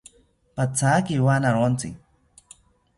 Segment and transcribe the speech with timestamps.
[0.55, 1.89] Pathaki wanawontzi